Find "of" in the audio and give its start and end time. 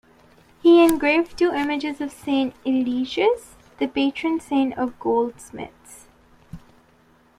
2.01-2.11, 4.75-4.99